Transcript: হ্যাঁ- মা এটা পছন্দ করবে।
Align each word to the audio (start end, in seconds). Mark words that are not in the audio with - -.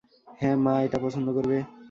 হ্যাঁ- 0.39 0.57
মা 0.63 0.73
এটা 0.85 0.97
পছন্দ 1.03 1.27
করবে। 1.37 1.57